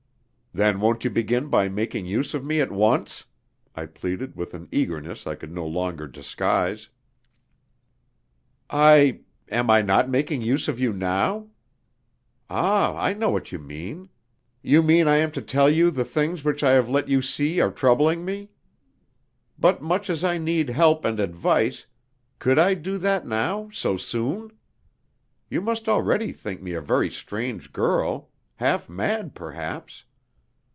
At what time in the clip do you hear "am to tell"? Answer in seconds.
15.15-15.69